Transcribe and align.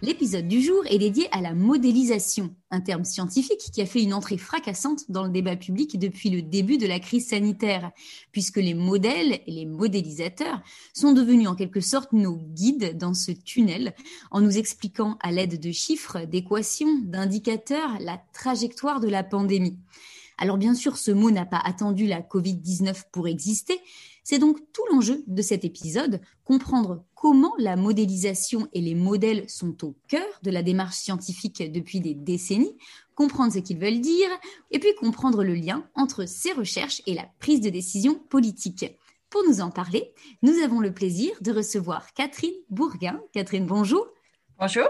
L'épisode 0.00 0.46
du 0.46 0.62
jour 0.62 0.84
est 0.86 0.98
dédié 0.98 1.26
à 1.32 1.40
la 1.40 1.54
modélisation, 1.54 2.54
un 2.70 2.80
terme 2.80 3.04
scientifique 3.04 3.72
qui 3.72 3.82
a 3.82 3.86
fait 3.86 4.00
une 4.00 4.14
entrée 4.14 4.38
fracassante 4.38 5.10
dans 5.10 5.24
le 5.24 5.30
débat 5.30 5.56
public 5.56 5.98
depuis 5.98 6.30
le 6.30 6.40
début 6.40 6.78
de 6.78 6.86
la 6.86 7.00
crise 7.00 7.26
sanitaire, 7.26 7.90
puisque 8.30 8.58
les 8.58 8.74
modèles 8.74 9.40
et 9.44 9.50
les 9.50 9.66
modélisateurs 9.66 10.62
sont 10.94 11.12
devenus 11.12 11.48
en 11.48 11.56
quelque 11.56 11.80
sorte 11.80 12.12
nos 12.12 12.36
guides 12.36 12.96
dans 12.96 13.12
ce 13.12 13.32
tunnel, 13.32 13.92
en 14.30 14.40
nous 14.40 14.56
expliquant 14.56 15.18
à 15.20 15.32
l'aide 15.32 15.58
de 15.58 15.72
chiffres, 15.72 16.20
d'équations, 16.20 17.00
d'indicateurs 17.02 17.98
la 17.98 18.22
trajectoire 18.32 19.00
de 19.00 19.08
la 19.08 19.24
pandémie. 19.24 19.78
Alors 20.40 20.58
bien 20.58 20.74
sûr, 20.74 20.96
ce 20.96 21.10
mot 21.10 21.32
n'a 21.32 21.44
pas 21.44 21.60
attendu 21.64 22.06
la 22.06 22.20
Covid-19 22.20 23.02
pour 23.10 23.26
exister, 23.26 23.80
c'est 24.28 24.38
donc 24.38 24.58
tout 24.74 24.82
l'enjeu 24.92 25.24
de 25.26 25.40
cet 25.40 25.64
épisode, 25.64 26.20
comprendre 26.44 27.02
comment 27.14 27.54
la 27.56 27.76
modélisation 27.76 28.68
et 28.74 28.82
les 28.82 28.94
modèles 28.94 29.48
sont 29.48 29.86
au 29.86 29.96
cœur 30.06 30.26
de 30.42 30.50
la 30.50 30.62
démarche 30.62 30.96
scientifique 30.96 31.72
depuis 31.72 32.00
des 32.00 32.12
décennies, 32.12 32.76
comprendre 33.14 33.54
ce 33.54 33.60
qu'ils 33.60 33.78
veulent 33.78 34.02
dire, 34.02 34.28
et 34.70 34.80
puis 34.80 34.94
comprendre 34.96 35.42
le 35.42 35.54
lien 35.54 35.88
entre 35.94 36.26
ces 36.26 36.52
recherches 36.52 37.00
et 37.06 37.14
la 37.14 37.26
prise 37.38 37.62
de 37.62 37.70
décision 37.70 38.16
politique. 38.16 38.98
Pour 39.30 39.44
nous 39.48 39.62
en 39.62 39.70
parler, 39.70 40.12
nous 40.42 40.58
avons 40.62 40.80
le 40.80 40.92
plaisir 40.92 41.32
de 41.40 41.50
recevoir 41.50 42.12
Catherine 42.12 42.52
Bourguin. 42.68 43.22
Catherine, 43.32 43.64
bonjour. 43.64 44.08
Bonjour. 44.58 44.88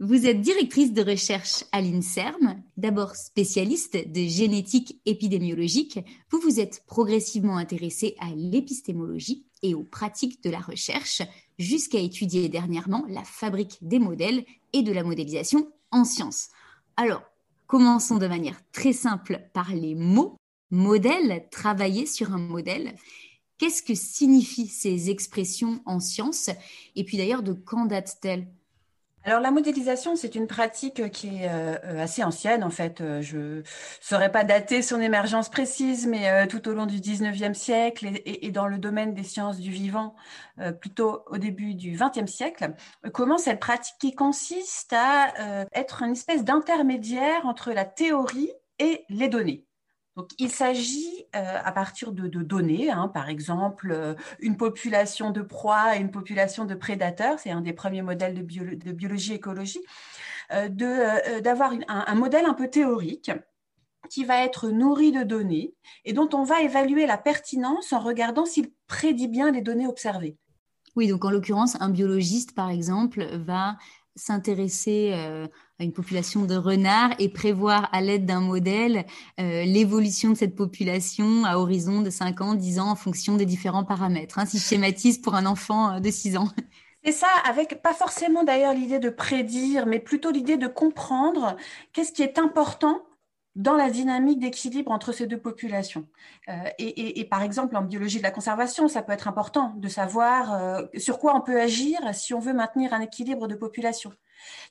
Vous 0.00 0.26
êtes 0.26 0.40
directrice 0.40 0.92
de 0.92 1.02
recherche 1.02 1.64
à 1.70 1.80
l'INSERM, 1.80 2.60
d'abord 2.76 3.14
spécialiste 3.14 3.96
de 4.10 4.26
génétique 4.26 5.00
épidémiologique. 5.06 6.00
Vous 6.30 6.40
vous 6.40 6.58
êtes 6.58 6.82
progressivement 6.86 7.56
intéressée 7.58 8.16
à 8.18 8.30
l'épistémologie 8.34 9.46
et 9.62 9.72
aux 9.72 9.84
pratiques 9.84 10.42
de 10.42 10.50
la 10.50 10.58
recherche, 10.58 11.22
jusqu'à 11.60 12.00
étudier 12.00 12.48
dernièrement 12.48 13.04
la 13.08 13.22
fabrique 13.22 13.78
des 13.82 14.00
modèles 14.00 14.44
et 14.72 14.82
de 14.82 14.92
la 14.92 15.04
modélisation 15.04 15.70
en 15.92 16.04
sciences. 16.04 16.48
Alors, 16.96 17.22
commençons 17.68 18.18
de 18.18 18.26
manière 18.26 18.60
très 18.72 18.92
simple 18.92 19.48
par 19.52 19.72
les 19.72 19.94
mots. 19.94 20.34
Modèle, 20.72 21.46
travailler 21.52 22.06
sur 22.06 22.32
un 22.32 22.38
modèle. 22.38 22.96
Qu'est-ce 23.58 23.84
que 23.84 23.94
signifient 23.94 24.66
ces 24.66 25.10
expressions 25.10 25.80
en 25.86 26.00
sciences 26.00 26.50
Et 26.96 27.04
puis 27.04 27.16
d'ailleurs, 27.16 27.44
de 27.44 27.52
quand 27.52 27.86
datent-elles? 27.86 28.48
Alors 29.24 29.40
la 29.40 29.50
modélisation, 29.50 30.16
c'est 30.16 30.34
une 30.34 30.46
pratique 30.46 31.10
qui 31.10 31.28
est 31.28 31.48
euh, 31.48 32.02
assez 32.02 32.22
ancienne 32.22 32.62
en 32.62 32.68
fait. 32.68 33.00
Euh, 33.00 33.22
je 33.22 33.38
ne 33.38 33.62
saurais 34.00 34.30
pas 34.30 34.44
dater 34.44 34.82
son 34.82 35.00
émergence 35.00 35.48
précise, 35.48 36.06
mais 36.06 36.28
euh, 36.28 36.46
tout 36.46 36.68
au 36.68 36.74
long 36.74 36.84
du 36.84 36.98
19e 36.98 37.54
siècle 37.54 38.06
et, 38.26 38.50
dans 38.50 38.66
le 38.66 38.76
domaine 38.76 39.14
des 39.14 39.22
sciences 39.22 39.58
du 39.58 39.70
vivant, 39.70 40.14
plutôt 40.80 41.24
au 41.26 41.38
début 41.38 41.74
du 41.74 41.96
20e 41.96 42.26
siècle, 42.26 42.74
comment 43.12 43.38
cette 43.38 43.58
pratique 43.58 43.96
qui 43.98 44.14
consiste 44.14 44.92
à 44.92 45.66
être 45.72 46.02
une 46.02 46.12
espèce 46.12 46.44
d'intermédiaire 46.44 47.46
entre 47.46 47.72
la 47.72 47.84
théorie 47.84 48.52
et 48.78 49.04
les 49.08 49.28
données. 49.28 49.64
Donc, 50.16 50.30
il 50.38 50.50
s'agit 50.50 51.26
euh, 51.34 51.58
à 51.64 51.72
partir 51.72 52.12
de, 52.12 52.28
données, 52.28 52.90
hein, 52.90 53.08
par 53.08 53.28
exemple 53.28 53.90
euh, 53.90 54.14
une 54.38 54.56
population 54.56 55.32
de 55.32 55.42
proies 55.42 55.96
et 55.96 56.00
une 56.00 56.12
population 56.12 56.66
de 56.66 56.74
prédateurs, 56.74 57.40
c'est 57.40 57.50
un 57.50 57.60
des 57.60 57.72
premiers 57.72 58.02
modèles 58.02 58.34
de, 58.34 58.92
biologie-écologie, 58.92 59.80
euh, 60.52 60.68
d'avoir 61.40 61.72
un, 61.88 62.14
modèle 62.14 62.46
un 62.46 62.54
peu 62.54 62.68
théorique 62.68 63.32
qui 64.08 64.24
va 64.24 64.44
être 64.44 64.68
nourri 64.68 65.10
de 65.10 65.24
données 65.24 65.74
et 66.04 66.12
dont 66.12 66.28
on 66.32 66.44
va 66.44 66.62
évaluer 66.62 67.06
la 67.06 67.18
pertinence 67.18 67.92
en 67.92 67.98
regardant 67.98 68.44
s'il 68.44 68.70
prédit 68.86 69.28
bien 69.28 69.50
les 69.50 69.62
données 69.62 69.88
observées. 69.88 70.36
Oui, 70.94 71.08
donc 71.08 71.24
en 71.24 71.30
l'occurrence, 71.30 71.76
un 71.80 71.88
biologiste, 71.88 72.54
par 72.54 72.70
exemple, 72.70 73.24
va 73.38 73.78
s'intéresser 74.14 75.12
une 75.80 75.92
population 75.92 76.44
de 76.44 76.54
renards 76.54 77.14
et 77.18 77.28
prévoir 77.28 77.88
à 77.92 78.00
l'aide 78.00 78.26
d'un 78.26 78.40
modèle 78.40 79.04
euh, 79.40 79.64
l'évolution 79.64 80.30
de 80.30 80.34
cette 80.36 80.54
population 80.54 81.44
à 81.44 81.58
horizon 81.58 82.00
de 82.00 82.10
5 82.10 82.40
ans, 82.40 82.54
10 82.54 82.78
ans 82.78 82.90
en 82.90 82.96
fonction 82.96 83.36
des 83.36 83.46
différents 83.46 83.84
paramètres, 83.84 84.38
hein, 84.38 84.46
si 84.46 84.58
je 84.58 84.64
schématise 84.64 85.18
pour 85.18 85.34
un 85.34 85.46
enfant 85.46 85.94
euh, 85.94 86.00
de 86.00 86.10
6 86.10 86.36
ans. 86.36 86.48
C'est 87.04 87.12
ça, 87.12 87.26
avec 87.46 87.82
pas 87.82 87.92
forcément 87.92 88.44
d'ailleurs 88.44 88.72
l'idée 88.72 88.98
de 88.98 89.10
prédire, 89.10 89.84
mais 89.84 89.98
plutôt 89.98 90.30
l'idée 90.30 90.56
de 90.56 90.68
comprendre 90.68 91.54
qu'est-ce 91.92 92.12
qui 92.12 92.22
est 92.22 92.38
important 92.38 93.02
dans 93.56 93.74
la 93.74 93.90
dynamique 93.90 94.40
d'équilibre 94.40 94.90
entre 94.90 95.12
ces 95.12 95.26
deux 95.26 95.38
populations. 95.38 96.06
Euh, 96.48 96.54
et, 96.78 97.24
par 97.26 97.42
exemple, 97.42 97.76
en 97.76 97.82
biologie 97.82 98.18
de 98.18 98.22
la 98.22 98.30
conservation, 98.30 98.88
ça 98.88 99.02
peut 99.02 99.12
être 99.12 99.28
important 99.28 99.74
de 99.76 99.86
savoir 99.86 100.88
sur 100.96 101.18
quoi 101.18 101.36
on 101.36 101.40
peut 101.42 101.60
agir 101.60 102.00
si 102.14 102.32
on 102.32 102.40
veut 102.40 102.54
maintenir 102.54 102.94
un 102.94 103.00
équilibre 103.00 103.48
de 103.48 103.54
population. 103.54 104.12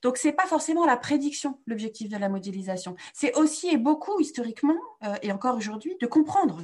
Donc, 0.02 0.18
c'est 0.18 0.32
pas 0.32 0.46
forcément 0.46 0.86
la 0.86 0.98
prédiction 0.98 1.60
l'objectif 1.66 2.10
de 2.10 2.18
la 2.18 2.30
modélisation. 2.30 2.96
C'est 3.14 3.36
aussi 3.36 3.70
et 3.70 3.78
beaucoup 3.78 4.20
historiquement 4.20 4.78
euh, 5.04 5.16
et 5.22 5.32
encore 5.32 5.56
aujourd'hui 5.56 5.96
de 6.00 6.08
comprendre. 6.08 6.62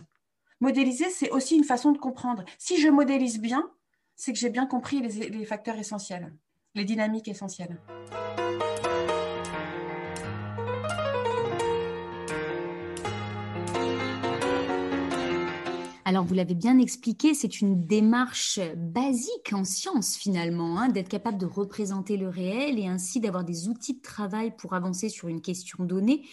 Modéliser, 0.61 1.09
c'est 1.09 1.29
aussi 1.31 1.55
une 1.55 1.63
façon 1.63 1.91
de 1.91 1.97
comprendre. 1.97 2.43
Si 2.57 2.79
je 2.81 2.89
modélise 2.89 3.39
bien, 3.39 3.69
c'est 4.15 4.33
que 4.33 4.39
j'ai 4.39 4.49
bien 4.49 4.65
compris 4.65 4.99
les 4.99 5.45
facteurs 5.45 5.77
essentiels, 5.77 6.33
les 6.75 6.83
dynamiques 6.83 7.29
essentielles. 7.29 7.79
Alors, 16.09 16.25
vous 16.25 16.33
l'avez 16.33 16.55
bien 16.55 16.79
expliqué, 16.79 17.35
c'est 17.35 17.61
une 17.61 17.85
démarche 17.85 18.59
basique 18.75 19.53
en 19.53 19.63
science 19.63 20.15
finalement, 20.15 20.79
hein, 20.79 20.89
d'être 20.89 21.07
capable 21.07 21.37
de 21.37 21.45
représenter 21.45 22.17
le 22.17 22.29
réel 22.29 22.79
et 22.79 22.87
ainsi 22.87 23.19
d'avoir 23.19 23.43
des 23.43 23.67
outils 23.67 23.93
de 23.93 24.01
travail 24.01 24.51
pour 24.57 24.73
avancer 24.73 25.09
sur 25.09 25.27
une 25.27 25.39
question 25.39 25.83
donnée. 25.83 26.23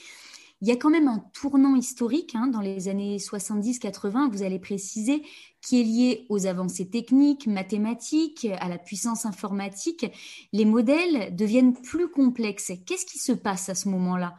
Il 0.62 0.68
y 0.68 0.70
a 0.70 0.76
quand 0.76 0.88
même 0.88 1.08
un 1.08 1.22
tournant 1.34 1.76
historique 1.76 2.34
hein, 2.34 2.46
dans 2.46 2.62
les 2.62 2.88
années 2.88 3.18
70-80, 3.18 4.30
vous 4.30 4.42
allez 4.42 4.58
préciser, 4.58 5.22
qui 5.60 5.78
est 5.78 5.84
lié 5.84 6.26
aux 6.30 6.46
avancées 6.46 6.88
techniques, 6.88 7.46
mathématiques, 7.46 8.46
à 8.58 8.70
la 8.70 8.78
puissance 8.78 9.26
informatique. 9.26 10.06
Les 10.54 10.64
modèles 10.64 11.36
deviennent 11.36 11.74
plus 11.74 12.08
complexes. 12.08 12.72
Qu'est-ce 12.86 13.04
qui 13.04 13.18
se 13.18 13.32
passe 13.32 13.68
à 13.68 13.74
ce 13.74 13.90
moment-là? 13.90 14.36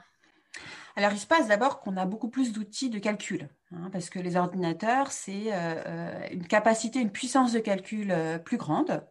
Alors, 0.98 1.12
il 1.14 1.20
se 1.20 1.28
passe 1.28 1.48
d'abord 1.48 1.80
qu'on 1.80 1.96
a 1.96 2.08
beaucoup 2.08 2.28
plus 2.28 2.52
d'outils 2.52 2.90
de 2.90 2.98
calcul, 2.98 3.50
hein, 3.72 3.90
parce 3.92 4.10
que 4.10 4.18
les 4.18 4.36
ordinateurs, 4.36 5.12
c'est 5.12 5.54
euh, 5.54 5.76
euh, 5.86 6.28
une 6.32 6.48
capacité, 6.48 7.00
une 7.00 7.12
puissance 7.12 7.54
de 7.54 7.60
calcul 7.60 8.10
euh, 8.10 8.40
plus 8.40 8.58
grande. 8.58 9.06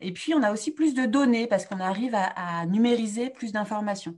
Et 0.00 0.10
puis, 0.14 0.32
on 0.32 0.42
a 0.42 0.50
aussi 0.50 0.70
plus 0.70 0.94
de 0.94 1.04
données, 1.04 1.46
parce 1.46 1.66
qu'on 1.66 1.80
arrive 1.80 2.14
à, 2.14 2.64
numériser 2.64 3.28
plus 3.28 3.52
d'informations. 3.52 4.14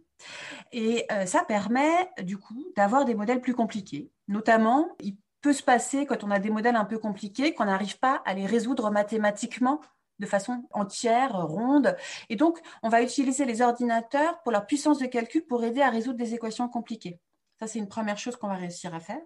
Et 0.71 1.07
ça 1.25 1.43
permet, 1.43 2.11
du 2.23 2.37
coup, 2.37 2.67
d'avoir 2.77 3.07
des 3.07 3.15
modèles 3.15 3.41
plus 3.41 3.55
compliqués. 3.55 4.13
Notamment, 4.29 4.87
il 5.01 5.17
peut 5.41 5.55
se 5.55 5.63
passer, 5.63 6.07
quand 6.07 6.23
on 6.23 6.31
a 6.31 6.39
des 6.39 6.51
modèles 6.51 6.77
un 6.77 6.85
peu 6.85 6.99
compliqués, 6.99 7.55
qu'on 7.55 7.65
n'arrive 7.65 7.99
pas 7.99 8.23
à 8.27 8.35
les 8.35 8.47
résoudre 8.47 8.91
mathématiquement 8.91 9.81
de 10.21 10.27
façon 10.27 10.63
entière, 10.71 11.47
ronde. 11.47 11.97
Et 12.29 12.37
donc, 12.37 12.61
on 12.83 12.89
va 12.89 13.03
utiliser 13.03 13.45
les 13.45 13.63
ordinateurs 13.63 14.41
pour 14.43 14.53
leur 14.53 14.67
puissance 14.67 14.99
de 14.99 15.07
calcul 15.07 15.45
pour 15.45 15.65
aider 15.65 15.81
à 15.81 15.91
résoudre 15.91 16.19
des 16.19 16.35
équations 16.35 16.69
compliquées. 16.69 17.19
Ça, 17.59 17.67
c'est 17.67 17.79
une 17.79 17.89
première 17.89 18.17
chose 18.17 18.37
qu'on 18.37 18.49
va 18.49 18.55
réussir 18.55 18.95
à 18.95 19.01
faire. 19.01 19.21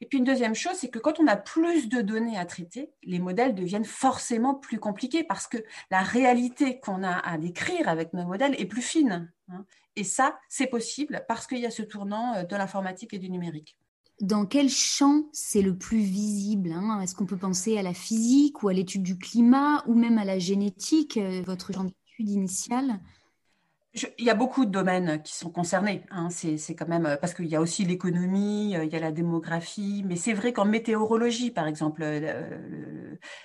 Et 0.00 0.06
puis 0.06 0.18
une 0.18 0.24
deuxième 0.24 0.54
chose, 0.54 0.74
c'est 0.74 0.90
que 0.90 1.00
quand 1.00 1.18
on 1.18 1.26
a 1.26 1.36
plus 1.36 1.88
de 1.88 2.02
données 2.02 2.38
à 2.38 2.46
traiter, 2.46 2.92
les 3.02 3.18
modèles 3.18 3.54
deviennent 3.54 3.84
forcément 3.84 4.54
plus 4.54 4.78
compliqués 4.78 5.24
parce 5.24 5.48
que 5.48 5.58
la 5.90 6.00
réalité 6.00 6.78
qu'on 6.78 7.02
a 7.02 7.16
à 7.16 7.36
décrire 7.36 7.88
avec 7.88 8.12
nos 8.12 8.26
modèles 8.26 8.54
est 8.60 8.66
plus 8.66 8.82
fine. 8.82 9.32
Hein. 9.48 9.64
Et 9.96 10.04
ça, 10.04 10.38
c'est 10.48 10.68
possible 10.68 11.24
parce 11.26 11.48
qu'il 11.48 11.58
y 11.58 11.66
a 11.66 11.70
ce 11.70 11.82
tournant 11.82 12.34
euh, 12.34 12.42
de 12.44 12.54
l'informatique 12.54 13.12
et 13.12 13.18
du 13.18 13.28
numérique. 13.28 13.76
Dans 14.20 14.46
quel 14.46 14.68
champ 14.70 15.24
c'est 15.32 15.62
le 15.62 15.76
plus 15.76 16.00
visible 16.02 16.72
hein? 16.72 17.00
Est-ce 17.00 17.14
qu'on 17.14 17.26
peut 17.26 17.36
penser 17.36 17.76
à 17.78 17.82
la 17.82 17.94
physique 17.94 18.62
ou 18.62 18.68
à 18.68 18.72
l'étude 18.72 19.02
du 19.02 19.18
climat 19.18 19.84
ou 19.86 19.94
même 19.94 20.18
à 20.18 20.24
la 20.24 20.38
génétique, 20.38 21.16
euh, 21.16 21.42
votre 21.46 21.72
genre 21.72 21.84
d'étude 21.84 21.96
il 24.18 24.24
y 24.24 24.30
a 24.30 24.34
beaucoup 24.34 24.64
de 24.64 24.70
domaines 24.70 25.22
qui 25.22 25.34
sont 25.34 25.50
concernés. 25.50 26.02
Hein. 26.10 26.28
C'est, 26.30 26.74
quand 26.74 26.88
même 26.88 27.16
parce 27.20 27.32
qu'il 27.32 27.46
y 27.46 27.54
a 27.54 27.60
aussi 27.60 27.84
l'économie, 27.84 28.76
euh, 28.76 28.84
il 28.84 28.92
y 28.92 28.96
a 28.96 28.98
la 28.98 29.12
démographie, 29.12 30.02
mais 30.04 30.16
c'est 30.16 30.32
vrai 30.32 30.52
qu'en 30.52 30.64
météorologie, 30.64 31.52
par 31.52 31.68
exemple, 31.68 32.04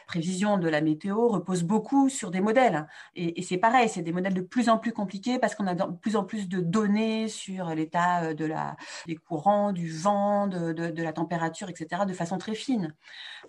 prévision 0.08 0.58
de 0.58 0.68
la 0.68 0.82
météo 0.82 1.28
repose 1.28 1.64
beaucoup 1.64 2.10
sur 2.10 2.32
des 2.32 2.42
modèles. 2.42 2.88
Et, 3.16 3.44
c'est 3.44 3.58
pareil, 3.58 3.90
c'est 3.90 4.02
des 4.02 4.12
modèles 4.12 4.34
de 4.34 4.42
plus 4.42 4.70
en 4.70 4.80
plus 4.80 4.92
compliqués 4.92 5.38
parce 5.38 5.54
qu'on 5.54 5.68
a 5.68 5.76
de 5.76 5.84
plus 6.02 6.16
en 6.16 6.24
plus 6.24 6.50
de 6.50 6.60
données 6.60 7.28
sur 7.28 7.70
l'état 7.76 8.34
de 8.34 8.46
la, 8.46 8.76
des 9.06 9.16
courants, 9.16 9.72
du 9.72 9.92
vent, 9.92 10.48
de, 10.48 11.02
la 11.02 11.14
température, 11.14 11.70
etc., 11.70 12.04
de 12.08 12.14
façon 12.14 12.40
très 12.40 12.56
fine. 12.56 12.96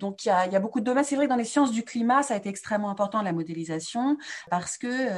Donc 0.01 0.25
il 0.25 0.29
y 0.29 0.31
a, 0.31 0.61
beaucoup 0.61 0.81
de 0.81 0.85
domaines. 0.85 1.05
C'est 1.05 1.17
vrai 1.17 1.25
que 1.25 1.31
dans 1.31 1.37
les 1.37 1.45
sciences 1.45 1.73
du 1.73 1.83
climat, 1.83 2.23
ça 2.23 2.35
a 2.35 2.37
été 2.37 2.51
extrêmement 2.51 2.91
important 2.91 3.23
la 3.23 3.33
modélisation 3.33 4.19
parce 4.51 4.77
que 4.77 5.09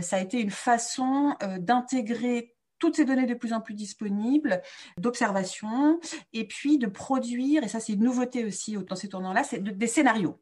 ça 0.00 0.16
a 0.16 0.20
été 0.20 0.40
une 0.40 0.50
façon 0.50 1.11
d'intégrer 1.58 2.54
toutes 2.82 2.96
ces 2.96 3.04
données 3.04 3.26
de 3.26 3.34
plus 3.34 3.52
en 3.52 3.60
plus 3.60 3.74
disponibles, 3.74 4.60
d'observation, 4.98 6.00
et 6.32 6.48
puis 6.48 6.78
de 6.78 6.88
produire, 6.88 7.62
et 7.62 7.68
ça 7.68 7.78
c'est 7.78 7.92
une 7.92 8.02
nouveauté 8.02 8.44
aussi 8.44 8.76
dans 8.76 8.96
ces 8.96 9.08
tournants-là, 9.08 9.44
c'est 9.44 9.62
des 9.62 9.86
scénarios. 9.86 10.40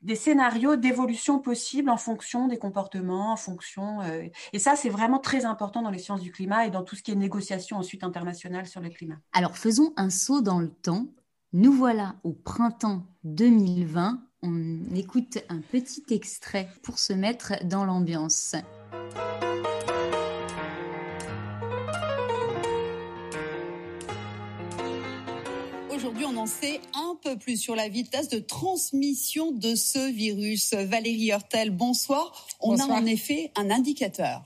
Des 0.00 0.14
scénarios 0.14 0.76
d'évolution 0.76 1.38
possible 1.38 1.90
en 1.90 1.98
fonction 1.98 2.48
des 2.48 2.56
comportements, 2.56 3.34
en 3.34 3.36
fonction. 3.36 4.00
Euh, 4.00 4.26
et 4.54 4.58
ça, 4.58 4.74
c'est 4.74 4.88
vraiment 4.88 5.18
très 5.18 5.44
important 5.44 5.82
dans 5.82 5.90
les 5.90 5.98
sciences 5.98 6.22
du 6.22 6.32
climat 6.32 6.66
et 6.66 6.70
dans 6.70 6.82
tout 6.82 6.96
ce 6.96 7.02
qui 7.02 7.12
est 7.12 7.14
négociation 7.14 7.76
ensuite 7.76 8.04
internationale 8.04 8.66
sur 8.66 8.80
le 8.80 8.88
climat. 8.88 9.18
Alors 9.32 9.58
faisons 9.58 9.92
un 9.98 10.08
saut 10.08 10.40
dans 10.40 10.60
le 10.60 10.70
temps. 10.70 11.08
Nous 11.52 11.72
voilà 11.72 12.16
au 12.24 12.32
printemps 12.32 13.06
2020. 13.24 14.18
On 14.42 14.94
écoute 14.94 15.38
un 15.50 15.60
petit 15.60 16.04
extrait 16.08 16.68
pour 16.82 16.98
se 16.98 17.12
mettre 17.12 17.64
dans 17.66 17.84
l'ambiance. 17.84 18.56
En 26.42 26.46
sait 26.46 26.80
un 26.94 27.16
peu 27.22 27.36
plus 27.36 27.56
sur 27.56 27.76
la 27.76 27.88
vitesse 27.88 28.28
de 28.28 28.40
transmission 28.40 29.52
de 29.52 29.76
ce 29.76 30.10
virus. 30.10 30.74
Valérie 30.74 31.28
Hurtel, 31.28 31.70
bonsoir. 31.70 32.48
On 32.58 32.76
a 32.80 32.84
en 32.84 33.06
effet 33.06 33.52
un 33.54 33.70
indicateur. 33.70 34.42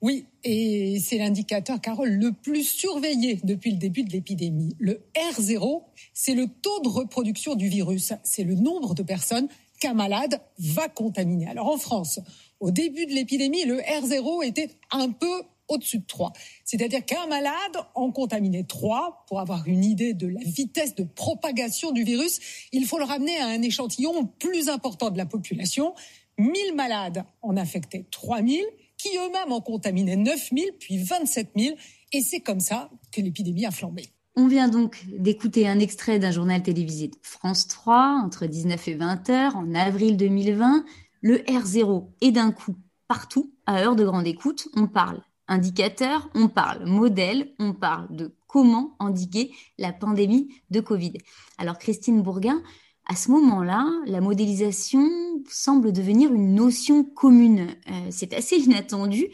Oui, 0.00 0.24
et 0.44 0.98
c'est 0.98 1.18
l'indicateur, 1.18 1.78
Carole, 1.78 2.08
le 2.08 2.32
plus 2.32 2.64
surveillé 2.64 3.38
depuis 3.44 3.72
le 3.72 3.76
début 3.76 4.02
de 4.02 4.10
l'épidémie. 4.12 4.74
Le 4.78 5.02
R0, 5.14 5.82
c'est 6.14 6.32
le 6.32 6.46
taux 6.46 6.80
de 6.80 6.88
reproduction 6.88 7.54
du 7.54 7.68
virus. 7.68 8.14
C'est 8.22 8.44
le 8.44 8.54
nombre 8.54 8.94
de 8.94 9.02
personnes 9.02 9.48
qu'un 9.78 9.92
malade 9.92 10.40
va 10.58 10.88
contaminer. 10.88 11.48
Alors 11.48 11.68
en 11.68 11.76
France, 11.76 12.20
au 12.60 12.70
début 12.70 13.04
de 13.04 13.12
l'épidémie, 13.12 13.66
le 13.66 13.80
R0 13.80 14.46
était 14.46 14.70
un 14.90 15.10
peu 15.10 15.42
au-dessus 15.70 16.00
de 16.00 16.06
3. 16.06 16.32
C'est-à-dire 16.64 17.04
qu'un 17.04 17.26
malade 17.26 17.54
en 17.94 18.10
contaminait 18.10 18.64
3. 18.64 19.24
Pour 19.26 19.40
avoir 19.40 19.66
une 19.66 19.84
idée 19.84 20.12
de 20.12 20.26
la 20.26 20.40
vitesse 20.44 20.94
de 20.94 21.04
propagation 21.04 21.92
du 21.92 22.04
virus, 22.04 22.40
il 22.72 22.84
faut 22.86 22.98
le 22.98 23.04
ramener 23.04 23.38
à 23.38 23.46
un 23.46 23.62
échantillon 23.62 24.26
plus 24.38 24.68
important 24.68 25.10
de 25.10 25.18
la 25.18 25.26
population. 25.26 25.94
1000 26.38 26.74
malades 26.74 27.24
en 27.42 27.56
infectaient 27.56 28.06
3000, 28.10 28.64
qui 28.96 29.10
eux-mêmes 29.16 29.52
en 29.52 29.60
contaminaient 29.60 30.16
9000, 30.16 30.72
puis 30.78 30.98
27 30.98 31.50
000. 31.56 31.76
Et 32.12 32.20
c'est 32.22 32.40
comme 32.40 32.60
ça 32.60 32.90
que 33.12 33.20
l'épidémie 33.20 33.66
a 33.66 33.70
flambé. 33.70 34.04
On 34.36 34.46
vient 34.46 34.68
donc 34.68 35.04
d'écouter 35.18 35.68
un 35.68 35.80
extrait 35.80 36.18
d'un 36.18 36.30
journal 36.30 36.62
télévisé 36.62 37.08
de 37.08 37.16
France 37.22 37.66
3 37.68 38.22
entre 38.24 38.46
19 38.46 38.88
et 38.88 38.94
20 38.94 39.30
heures 39.30 39.56
en 39.56 39.74
avril 39.74 40.16
2020. 40.16 40.84
Le 41.20 41.38
R0 41.38 42.08
est 42.22 42.30
d'un 42.30 42.52
coup 42.52 42.76
partout 43.08 43.52
à 43.66 43.82
heure 43.82 43.96
de 43.96 44.04
grande 44.04 44.26
écoute. 44.26 44.68
On 44.76 44.86
parle 44.86 45.20
indicateur, 45.50 46.30
on 46.34 46.48
parle 46.48 46.86
modèle, 46.86 47.52
on 47.58 47.74
parle 47.74 48.06
de 48.14 48.34
comment 48.46 48.96
endiguer 48.98 49.52
la 49.78 49.92
pandémie 49.92 50.48
de 50.70 50.80
Covid. 50.80 51.14
Alors 51.58 51.78
Christine 51.78 52.22
Bourguin, 52.22 52.62
à 53.06 53.16
ce 53.16 53.30
moment-là, 53.32 53.86
la 54.06 54.20
modélisation 54.20 55.06
semble 55.48 55.92
devenir 55.92 56.32
une 56.32 56.54
notion 56.54 57.04
commune. 57.04 57.68
Euh, 57.90 58.08
c'est 58.10 58.32
assez 58.32 58.56
inattendu. 58.56 59.26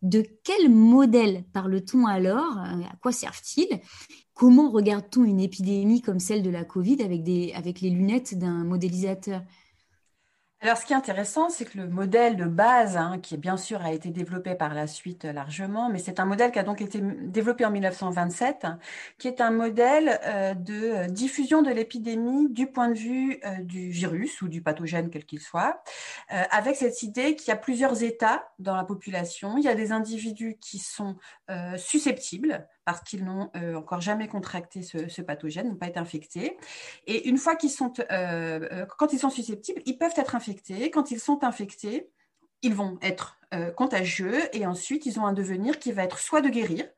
De 0.00 0.24
quel 0.44 0.70
modèle 0.70 1.44
parle-t-on 1.52 2.06
alors? 2.06 2.58
Euh, 2.58 2.82
À 2.90 2.96
quoi 3.02 3.12
servent-ils 3.12 3.80
Comment 4.32 4.70
regarde-t-on 4.70 5.24
une 5.24 5.40
épidémie 5.40 6.00
comme 6.00 6.20
celle 6.20 6.42
de 6.42 6.50
la 6.50 6.64
Covid 6.64 7.02
avec, 7.02 7.80
les 7.80 7.90
lunettes 7.90 8.38
d'un 8.38 8.64
modélisateur? 8.64 9.42
Alors, 10.60 10.76
ce 10.76 10.84
qui 10.84 10.92
est 10.92 10.96
intéressant, 10.96 11.50
c'est 11.50 11.64
que 11.66 11.78
le 11.78 11.86
modèle 11.86 12.34
de 12.36 12.44
base, 12.44 12.96
hein, 12.96 13.20
qui 13.22 13.36
bien 13.36 13.56
sûr 13.56 13.80
a 13.82 13.92
été 13.92 14.10
développé 14.10 14.56
par 14.56 14.74
la 14.74 14.88
suite 14.88 15.24
euh, 15.24 15.32
largement, 15.32 15.88
mais 15.88 16.00
c'est 16.00 16.18
un 16.18 16.24
modèle 16.24 16.50
qui 16.50 16.58
a 16.58 16.64
donc 16.64 16.80
été 16.80 17.00
développé 17.00 17.64
en 17.64 17.70
1927, 17.70 18.66
qui 19.18 19.28
est 19.28 19.40
un 19.40 19.52
modèle 19.52 20.18
euh, 20.24 20.54
de 20.54 20.74
euh, 20.74 21.06
diffusion 21.06 21.62
de 21.62 21.70
l'épidémie 21.70 22.48
du 22.50 22.66
point 22.66 22.88
de 22.88 22.98
vue 22.98 23.40
du 23.60 23.90
virus 23.90 24.42
ou 24.42 24.48
du 24.48 24.60
pathogène 24.60 25.10
quel 25.10 25.24
qu'il 25.24 25.40
soit, 25.40 25.82
avec 26.28 26.76
cette 26.76 27.02
idée 27.02 27.36
qu'il 27.36 27.48
y 27.48 27.52
a 27.52 27.56
plusieurs 27.56 28.02
états 28.02 28.50
dans 28.58 28.74
la 28.74 28.84
population. 28.84 29.56
Il 29.58 29.64
y 29.64 29.68
a 29.68 29.74
des 29.74 29.92
individus 29.92 30.56
qui 30.60 30.78
sont 30.78 31.16
susceptibles 31.76 32.66
parce 32.88 33.02
qu'ils 33.02 33.22
n'ont 33.22 33.50
euh, 33.54 33.74
encore 33.74 34.00
jamais 34.00 34.28
contracté 34.28 34.80
ce, 34.80 35.20
pathogène, 35.20 35.68
n'ont 35.68 35.76
pas 35.76 35.88
été 35.88 35.98
infectés. 35.98 36.56
Et 37.06 37.28
une 37.28 37.36
fois 37.36 37.54
qu'ils 37.54 37.68
sont, 37.68 37.92
euh, 38.00 38.66
euh, 38.72 38.86
quand 38.96 39.12
ils 39.12 39.18
sont 39.18 39.28
susceptibles, 39.28 39.82
ils 39.84 39.98
peuvent 39.98 40.14
être 40.16 40.34
infectés. 40.34 40.90
Quand 40.90 41.10
ils 41.10 41.20
sont 41.20 41.44
infectés, 41.44 42.10
ils 42.62 42.74
vont 42.74 42.98
être 43.02 43.38
contagieux 43.76 44.40
et 44.56 44.66
ensuite 44.66 45.04
ils 45.04 45.20
ont 45.20 45.26
un 45.26 45.34
devenir 45.34 45.78
qui 45.78 45.92
va 45.92 46.02
être 46.02 46.18
soit 46.18 46.40
de 46.40 46.48
guérir, 46.48 46.88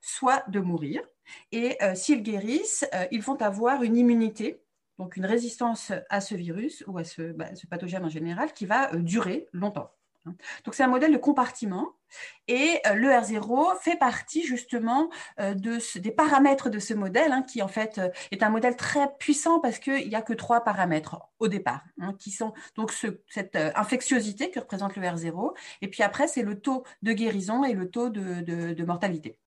soit 0.00 0.44
de 0.48 0.60
mourir. 0.60 1.02
Et 1.50 1.76
s'ils 1.94 2.22
guérissent, 2.22 2.86
ils 3.10 3.22
vont 3.22 3.40
avoir 3.42 3.82
une 3.82 3.96
immunité, 3.96 4.62
donc 4.98 5.16
une 5.16 5.26
résistance 5.26 5.92
à 6.08 6.20
ce 6.20 6.36
virus 6.36 6.84
ou 6.86 6.98
à 6.98 7.04
ce, 7.04 7.32
bah, 7.32 7.54
ce 7.56 7.66
pathogène 7.66 8.04
en 8.04 8.08
général 8.08 8.52
qui 8.52 8.64
va 8.64 8.94
durer 8.96 9.48
longtemps. 9.52 9.92
Donc 10.24 10.74
c'est 10.74 10.82
un 10.82 10.88
modèle 10.88 11.12
de 11.12 11.18
compartiment 11.18 11.88
et 12.48 12.80
euh, 12.86 12.94
le 12.94 13.08
R0 13.08 13.80
fait 13.80 13.96
partie 13.96 14.44
justement 14.44 15.10
euh, 15.40 15.54
de 15.54 15.78
des 15.98 16.10
paramètres 16.10 16.70
de 16.70 16.78
ce 16.78 16.94
modèle 16.94 17.32
hein, 17.32 17.42
qui 17.42 17.62
en 17.62 17.68
fait 17.68 17.98
euh, 17.98 18.08
est 18.30 18.42
un 18.42 18.50
modèle 18.50 18.76
très 18.76 19.08
puissant 19.18 19.60
parce 19.60 19.78
qu'il 19.78 20.08
n'y 20.08 20.14
a 20.14 20.22
que 20.22 20.32
trois 20.32 20.62
paramètres 20.62 21.16
au 21.38 21.48
départ 21.48 21.82
hein, 22.00 22.14
qui 22.18 22.30
sont 22.30 22.52
donc 22.76 22.92
cette 23.28 23.56
infectiosité 23.56 24.50
que 24.50 24.60
représente 24.60 24.96
le 24.96 25.02
R0 25.02 25.54
et 25.80 25.88
puis 25.88 26.02
après 26.02 26.28
c'est 26.28 26.42
le 26.42 26.60
taux 26.60 26.84
de 27.02 27.12
guérison 27.12 27.64
et 27.64 27.72
le 27.72 27.90
taux 27.90 28.08
de 28.10 28.84
mortalité. 28.84 29.41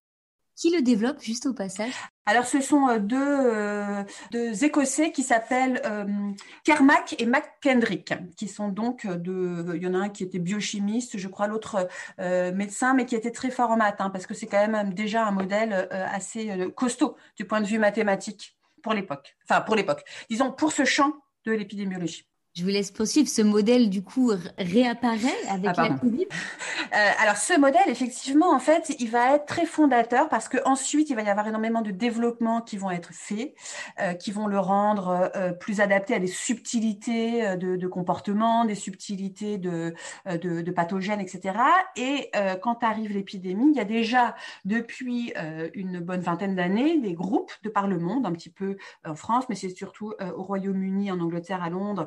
Qui 0.56 0.70
le 0.70 0.80
développe 0.80 1.20
juste 1.20 1.44
au 1.44 1.52
passage? 1.52 1.92
Alors, 2.24 2.46
ce 2.46 2.62
sont 2.62 2.88
euh, 2.88 2.98
deux, 2.98 3.16
euh, 3.20 4.02
deux 4.32 4.64
Écossais 4.64 5.12
qui 5.12 5.22
s'appellent 5.22 5.82
euh, 5.84 6.06
Kermack 6.64 7.14
et 7.18 7.26
McKendrick, 7.26 8.14
qui 8.36 8.48
sont 8.48 8.70
donc 8.70 9.06
de. 9.06 9.74
Il 9.76 9.82
y 9.82 9.86
en 9.86 9.92
a 9.92 9.98
un 9.98 10.08
qui 10.08 10.24
était 10.24 10.38
biochimiste, 10.38 11.18
je 11.18 11.28
crois, 11.28 11.46
l'autre 11.46 11.88
médecin, 12.18 12.94
mais 12.94 13.04
qui 13.04 13.14
était 13.14 13.30
très 13.30 13.50
fort 13.50 13.70
en 13.70 13.76
maths, 13.76 14.00
hein, 14.00 14.08
parce 14.08 14.26
que 14.26 14.32
c'est 14.32 14.46
quand 14.46 14.66
même 14.66 14.94
déjà 14.94 15.26
un 15.26 15.30
modèle 15.30 15.88
assez 15.90 16.50
costaud 16.74 17.16
du 17.36 17.44
point 17.44 17.60
de 17.60 17.66
vue 17.66 17.78
mathématique 17.78 18.56
pour 18.82 18.94
l'époque. 18.94 19.36
Enfin, 19.48 19.60
pour 19.60 19.76
l'époque. 19.76 20.04
Disons, 20.30 20.52
pour 20.52 20.72
ce 20.72 20.84
champ 20.84 21.12
de 21.44 21.52
l'épidémiologie. 21.52 22.26
Je 22.56 22.62
vous 22.62 22.70
laisse 22.70 22.90
poursuivre. 22.90 23.28
Ce 23.28 23.42
modèle, 23.42 23.90
du 23.90 24.02
coup, 24.02 24.32
réapparaît 24.56 25.18
avec 25.50 25.72
ah, 25.76 25.88
la 25.88 25.94
Covid? 25.98 26.26
Euh, 26.94 27.10
Alors, 27.20 27.36
ce 27.36 27.58
modèle, 27.58 27.88
effectivement, 27.88 28.54
en 28.54 28.60
fait, 28.60 28.94
il 29.00 29.10
va 29.10 29.34
être 29.34 29.46
très 29.46 29.66
fondateur 29.66 30.28
parce 30.28 30.48
qu'ensuite, 30.48 31.10
il 31.10 31.16
va 31.16 31.22
y 31.22 31.28
avoir 31.28 31.48
énormément 31.48 31.82
de 31.82 31.90
développements 31.90 32.60
qui 32.60 32.76
vont 32.76 32.90
être 32.90 33.12
faits, 33.12 33.54
euh, 34.00 34.12
qui 34.14 34.30
vont 34.30 34.46
le 34.46 34.58
rendre 34.58 35.30
euh, 35.34 35.52
plus 35.52 35.80
adapté 35.80 36.14
à 36.14 36.20
des 36.20 36.28
subtilités 36.28 37.56
de, 37.56 37.76
de 37.76 37.86
comportement, 37.88 38.64
des 38.64 38.76
subtilités 38.76 39.58
de, 39.58 39.94
de, 40.26 40.60
de, 40.60 40.70
pathogènes, 40.70 41.20
etc. 41.20 41.58
Et 41.96 42.30
quand 42.62 42.84
arrive 42.84 43.12
l'épidémie, 43.12 43.72
il 43.72 43.76
y 43.76 43.80
a 43.80 43.84
déjà, 43.84 44.36
depuis 44.64 45.32
une 45.74 45.98
bonne 46.00 46.20
vingtaine 46.20 46.54
d'années, 46.54 46.98
des 46.98 47.14
groupes 47.14 47.52
de 47.64 47.68
par 47.68 47.88
le 47.88 47.98
monde, 47.98 48.26
un 48.26 48.32
petit 48.32 48.50
peu 48.50 48.76
en 49.04 49.16
France, 49.16 49.46
mais 49.48 49.54
c'est 49.54 49.70
surtout 49.70 50.14
au 50.36 50.42
Royaume-Uni, 50.42 51.10
en 51.10 51.20
Angleterre, 51.20 51.62
à 51.62 51.70
Londres, 51.70 52.06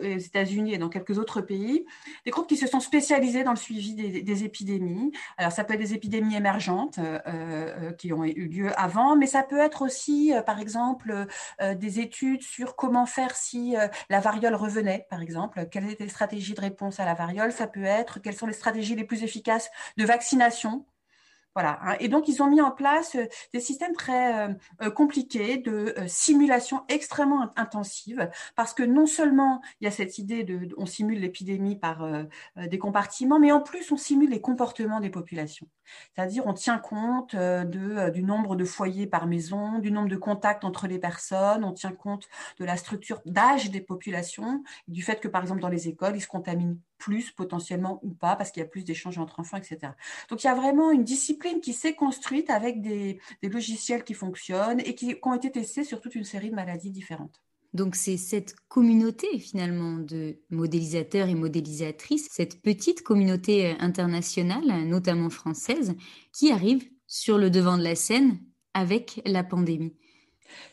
aux 0.00 0.18
États-Unis 0.18 0.74
et 0.74 0.78
dans 0.78 0.88
quelques 0.88 1.18
autres 1.18 1.40
pays, 1.40 1.86
des 2.24 2.30
groupes 2.30 2.48
qui 2.48 2.56
se 2.56 2.66
sont 2.66 2.80
spécialisés 2.80 3.44
dans 3.44 3.52
le 3.52 3.56
suivi 3.56 3.94
des, 3.94 4.44
épidémies. 4.44 5.12
Alors 5.36 5.52
ça 5.52 5.64
peut 5.64 5.74
être 5.74 5.80
des 5.80 5.94
épidémies 5.94 6.36
émergentes 6.36 6.98
euh, 6.98 7.92
qui 7.92 8.12
ont 8.12 8.24
eu 8.24 8.48
lieu 8.48 8.70
avant, 8.78 9.16
mais 9.16 9.26
ça 9.26 9.42
peut 9.42 9.58
être 9.58 9.82
aussi, 9.82 10.32
par 10.46 10.58
exemple, 10.58 11.26
des 11.60 12.00
études 12.00 12.42
sur 12.42 12.76
comment 12.76 13.06
faire 13.06 13.36
si 13.36 13.74
la 14.10 14.20
variole 14.20 14.54
revenait, 14.54 15.06
par 15.10 15.22
exemple, 15.22 15.66
quelles 15.70 15.90
étaient 15.90 16.04
les 16.04 16.10
stratégies 16.10 16.54
de 16.54 16.60
réponse 16.60 17.00
à 17.00 17.04
la 17.04 17.14
variole? 17.14 17.52
Ça 17.52 17.66
peut 17.66 17.84
être 17.84 18.20
quelles 18.20 18.36
sont 18.36 18.46
les 18.46 18.52
stratégies 18.52 18.96
les 18.96 19.04
plus 19.04 19.22
efficaces 19.22 19.70
de 19.96 20.04
vaccination? 20.04 20.84
Voilà. 21.54 21.78
Hein. 21.82 21.96
Et 22.00 22.08
donc, 22.08 22.28
ils 22.28 22.42
ont 22.42 22.50
mis 22.50 22.60
en 22.60 22.70
place 22.70 23.14
euh, 23.14 23.26
des 23.52 23.60
systèmes 23.60 23.94
très 23.94 24.48
euh, 24.48 24.54
euh, 24.82 24.90
compliqués 24.90 25.58
de 25.58 25.94
simulation 26.06 26.82
extrêmement 26.88 27.48
intensive, 27.56 28.28
parce 28.56 28.74
que 28.74 28.82
non 28.82 29.06
seulement 29.06 29.60
il 29.80 29.84
y 29.84 29.86
a 29.86 29.90
cette 29.90 30.18
idée 30.18 30.42
de, 30.42 30.68
on 30.76 30.86
simule 30.86 31.20
l'épidémie 31.20 31.76
par 31.76 32.06
des 32.56 32.78
compartiments, 32.78 33.38
mais 33.38 33.52
en 33.52 33.60
plus 33.60 33.90
on 33.92 33.96
simule 33.96 34.30
les 34.30 34.40
comportements 34.40 35.00
des 35.00 35.10
populations. 35.10 35.68
C'est-à-dire, 36.14 36.46
on 36.46 36.54
tient 36.54 36.78
compte 36.78 37.36
du 37.36 38.22
nombre 38.22 38.56
de 38.56 38.64
foyers 38.64 39.06
par 39.06 39.26
maison, 39.26 39.78
du 39.78 39.90
nombre 39.92 40.08
de 40.08 40.16
contacts 40.16 40.64
entre 40.64 40.86
les 40.86 40.98
personnes, 40.98 41.64
on 41.64 41.72
tient 41.72 41.92
compte 41.92 42.28
de 42.58 42.64
la 42.64 42.76
structure 42.76 43.20
d'âge 43.26 43.70
des 43.70 43.80
populations, 43.80 44.62
du 44.88 45.02
fait 45.02 45.20
que, 45.20 45.28
par 45.28 45.42
exemple, 45.42 45.60
dans 45.60 45.68
les 45.68 45.88
écoles, 45.88 46.16
ils 46.16 46.22
se 46.22 46.28
contaminent 46.28 46.78
plus 47.04 47.30
potentiellement 47.32 48.00
ou 48.02 48.14
pas, 48.14 48.34
parce 48.34 48.50
qu'il 48.50 48.62
y 48.62 48.64
a 48.64 48.68
plus 48.68 48.82
d'échanges 48.82 49.18
entre 49.18 49.38
enfants, 49.38 49.58
etc. 49.58 49.92
Donc 50.30 50.42
il 50.42 50.46
y 50.46 50.50
a 50.50 50.54
vraiment 50.54 50.90
une 50.90 51.04
discipline 51.04 51.60
qui 51.60 51.74
s'est 51.74 51.94
construite 51.94 52.48
avec 52.48 52.80
des, 52.80 53.20
logiciels 53.42 54.04
qui 54.04 54.14
fonctionnent 54.14 54.80
et 54.80 54.94
qui, 54.94 55.16
ont 55.22 55.34
été 55.34 55.50
testés 55.50 55.84
sur 55.84 56.00
toute 56.00 56.14
une 56.14 56.24
série 56.24 56.48
de 56.48 56.54
maladies 56.54 56.90
différentes. 56.90 57.42
Donc 57.74 57.94
c'est 57.94 58.16
cette 58.16 58.54
communauté 58.68 59.38
finalement 59.38 59.98
de 59.98 60.38
modélisateurs 60.48 61.28
et 61.28 61.34
modélisatrices, 61.34 62.28
cette 62.30 62.62
petite 62.62 63.02
communauté 63.02 63.66
euh, 63.66 63.74
internationale, 63.80 64.64
notamment 64.86 65.28
française, 65.28 65.94
qui 66.32 66.52
arrive 66.52 66.88
sur 67.06 67.36
le 67.36 67.50
devant 67.50 67.76
de 67.76 67.82
la 67.82 67.96
scène 67.96 68.38
avec 68.72 69.20
la 69.26 69.44
pandémie. 69.44 69.94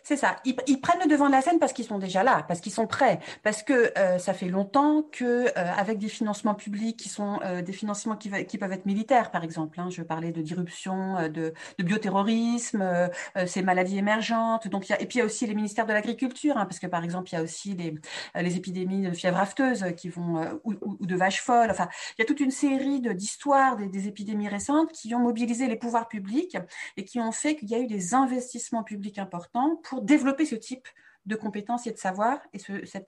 C'est 0.04 0.18
ça. 0.18 0.38
Ils, 0.46 0.82
prennent 0.82 1.00
le 1.02 1.08
devant 1.08 1.28
de 1.28 1.32
la 1.32 1.42
scène 1.42 1.60
parce 1.60 1.74
qu'ils 1.74 1.86
sont 1.86 2.00
déjà 2.00 2.24
là, 2.24 2.44
parce 2.48 2.60
qu'ils 2.60 2.72
sont 2.72 2.88
prêts, 2.88 3.20
parce 3.44 3.64
que 3.64 3.92
euh, 3.98 4.18
ça 4.18 4.34
fait 4.34 4.48
longtemps 4.48 5.04
que 5.12 5.48
euh, 5.48 5.52
avec 5.56 6.00
des 6.00 6.08
financements 6.08 6.56
publics 6.56 6.98
qui 6.98 7.10
sont 7.10 7.40
euh, 7.44 7.62
des 7.62 7.74
financements 7.74 8.16
qui, 8.16 8.30
peuvent 8.30 8.72
être 8.72 8.86
militaires, 8.86 9.32
par 9.32 9.44
exemple. 9.44 9.80
Hein, 9.80 9.90
je 9.90 10.02
parlais 10.02 10.32
de 10.32 10.42
disruption, 10.42 11.30
de, 11.30 11.54
bioterrorisme, 11.80 13.10
ces 13.46 13.62
maladies 13.62 13.98
émergentes. 13.98 14.68
Donc 14.68 14.90
et 14.92 15.06
puis 15.06 15.18
il 15.18 15.20
y 15.20 15.22
a 15.22 15.26
aussi 15.26 15.48
les 15.48 15.56
ministères 15.56 15.86
de 15.86 15.94
l'agriculture, 15.94 16.58
hein, 16.58 16.66
parce 16.66 16.80
que 16.80 16.88
par 16.88 17.04
exemple 17.04 17.30
il 17.32 17.36
y 17.36 17.38
a 17.38 17.44
aussi 17.44 17.76
les, 17.76 18.58
épidémies 18.58 19.04
de 19.04 19.14
fièvre 19.14 19.40
afteuse 19.40 19.86
qui 19.98 20.10
vont 20.10 20.60
ou, 20.64 20.76
de 21.06 21.16
vaches 21.16 21.42
folles. 21.42 21.72
Enfin, 21.72 21.88
il 22.18 22.22
y 22.22 22.24
a 22.24 22.26
toute 22.26 22.40
une 22.40 22.52
série 22.52 23.00
d'histoires 23.02 23.78
des 23.78 24.08
épidémies 24.08 24.48
récentes 24.48 24.92
qui 24.92 25.14
ont 25.16 25.20
mobilisé 25.20 25.68
les 25.68 25.76
pouvoirs 25.76 26.08
publics 26.08 26.58
et 26.98 27.06
qui 27.06 27.20
ont 27.20 27.32
fait 27.32 27.56
qu'il 27.56 27.70
y 27.70 27.76
a 27.76 27.80
eu 27.80 27.88
des 27.88 28.14
investissements 28.14 28.84
publics 28.84 29.20
importants 29.20 29.61
pour 29.84 30.02
développer 30.02 30.46
ce 30.46 30.56
type 30.56 30.88
de 31.26 31.36
compétences 31.36 31.88
et 31.88 31.92
de 31.92 31.98
savoir 31.98 32.40
et 32.54 32.60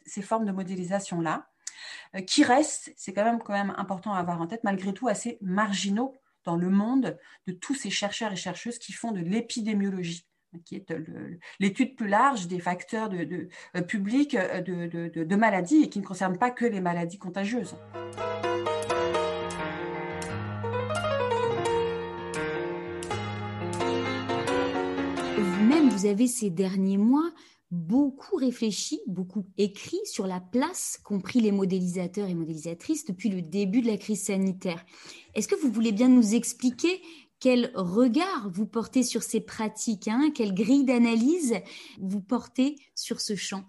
ces 0.06 0.22
formes 0.22 0.46
de 0.46 0.52
modélisation-là, 0.52 1.50
euh, 2.16 2.22
qui 2.22 2.44
restent, 2.44 2.94
c'est 2.96 3.14
quand 3.14 3.24
même, 3.24 3.40
quand 3.40 3.54
même 3.54 3.74
important 3.78 4.14
à 4.14 4.20
avoir 4.20 4.42
en 4.42 4.48
tête, 4.48 4.64
malgré 4.64 4.94
tout 4.94 5.08
assez 5.08 5.38
marginaux 5.42 6.16
dans 6.46 6.56
le 6.56 6.70
monde 6.70 7.18
de 7.48 7.54
tous 7.54 7.76
ces 7.76 7.90
chercheurs 7.90 8.32
et 8.32 8.36
chercheuses 8.36 8.78
qui 8.78 8.94
font 8.94 9.12
de 9.12 9.22
l'épidémiologie 9.22 10.28
qui 10.66 10.76
est 10.76 10.94
l'étude 11.60 11.96
plus 11.96 12.08
large 12.08 12.48
des 12.48 12.60
facteurs 12.60 13.10
de, 13.10 13.50
euh, 13.76 13.82
publics 13.82 14.36
euh, 14.36 14.62
de, 14.62 15.24
de 15.24 15.36
maladies 15.36 15.84
et 15.84 15.90
qui 15.90 16.00
ne 16.00 16.06
concerne 16.06 16.38
pas 16.38 16.52
que 16.52 16.66
les 16.66 16.80
maladies 16.80 17.18
contagieuses. 17.18 17.76
Vous 26.04 26.10
avez 26.10 26.28
ces 26.28 26.50
derniers 26.50 26.98
mois 26.98 27.32
beaucoup 27.72 28.36
réfléchi, 28.36 29.02
beaucoup 29.08 29.46
écrit 29.58 30.02
sur 30.04 30.28
la 30.28 30.42
place 30.42 31.00
qu'ont 31.02 31.22
pris 31.22 31.40
les 31.40 31.54
modélisateurs 31.54 32.28
et 32.28 32.34
modélisatrices 32.34 33.06
depuis 33.06 33.30
le 33.30 33.42
début 33.42 33.82
de 33.82 33.88
la 33.88 33.96
crise 33.96 34.26
sanitaire. 34.26 34.84
Est-ce 35.34 35.48
que 35.48 35.56
vous 35.56 35.72
voulez 35.72 35.94
bien 35.94 36.10
nous 36.10 36.36
expliquer 36.36 37.02
quel 37.40 37.72
regard 37.74 38.50
vous 38.52 38.66
portez 38.66 39.02
sur 39.02 39.24
ces 39.24 39.40
pratiques, 39.40 40.10
hein, 40.10 40.30
quelle 40.36 40.54
grille 40.54 40.84
d'analyse 40.84 41.56
vous 42.02 42.22
portez 42.22 42.76
sur 42.96 43.22
ce 43.22 43.38
champ? 43.38 43.64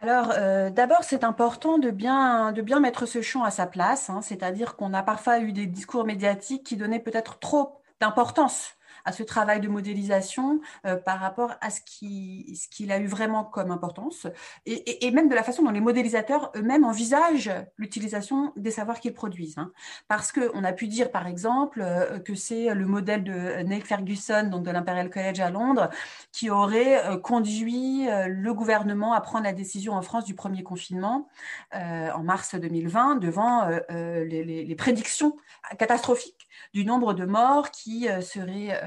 Alors, 0.00 0.30
euh, 0.36 0.68
d'abord, 0.68 1.04
c'est 1.04 1.24
important 1.24 1.78
de 1.78 1.90
bien, 1.90 2.52
de 2.52 2.60
bien 2.60 2.80
mettre 2.80 3.06
ce 3.06 3.22
champ 3.22 3.44
à 3.44 3.50
sa 3.50 3.66
place, 3.66 4.10
hein, 4.10 4.20
c'est-à-dire 4.20 4.76
qu'on 4.76 4.92
a 4.92 5.02
parfois 5.02 5.40
eu 5.40 5.52
des 5.52 5.66
discours 5.66 6.04
médiatiques 6.04 6.64
qui 6.64 6.76
donnaient 6.76 7.00
peut-être 7.00 7.38
trop 7.38 7.80
d'importance 7.98 8.76
à 9.04 9.12
ce 9.12 9.22
travail 9.22 9.60
de 9.60 9.68
modélisation 9.68 10.60
euh, 10.86 10.96
par 10.96 11.20
rapport 11.20 11.54
à 11.60 11.70
ce 11.70 11.80
qu'il 11.80 12.56
ce 12.56 12.90
a 12.90 12.98
eu 12.98 13.06
vraiment 13.06 13.44
comme 13.44 13.70
importance 13.70 14.26
et, 14.66 15.06
et, 15.06 15.10
même 15.10 15.28
de 15.28 15.34
la 15.34 15.42
façon 15.42 15.62
dont 15.62 15.70
les 15.70 15.80
modélisateurs 15.80 16.52
eux-mêmes 16.56 16.84
envisagent 16.84 17.52
l'utilisation 17.78 18.52
des 18.56 18.70
savoirs 18.70 19.00
qu'ils 19.00 19.14
produisent. 19.14 19.58
Hein. 19.58 19.72
Parce 20.08 20.32
qu'on 20.32 20.64
a 20.64 20.72
pu 20.72 20.88
dire, 20.88 21.10
par 21.10 21.26
exemple, 21.26 21.80
euh, 21.82 22.18
que 22.18 22.34
c'est 22.34 22.74
le 22.74 22.86
modèle 22.86 23.24
de 23.24 23.62
Neil 23.62 23.80
Ferguson, 23.80 24.48
donc 24.50 24.64
de 24.64 24.70
l'Imperial 24.70 25.10
College 25.10 25.40
à 25.40 25.50
Londres, 25.50 25.90
qui 26.32 26.50
aurait 26.50 27.04
euh, 27.06 27.16
conduit 27.16 28.06
le 28.26 28.54
gouvernement 28.54 29.12
à 29.12 29.20
prendre 29.20 29.44
la 29.44 29.52
décision 29.52 29.94
en 29.94 30.02
France 30.02 30.24
du 30.24 30.34
premier 30.34 30.62
confinement 30.62 31.28
en 31.72 32.22
mars 32.22 32.54
2020 32.54 33.16
devant 33.16 33.68
les, 33.88 34.44
les, 34.44 34.74
prédictions 34.74 35.36
catastrophiques 35.78 36.48
du 36.72 36.84
nombre 36.84 37.14
de 37.14 37.24
morts 37.24 37.70
qui 37.70 38.08
seraient 38.20 38.80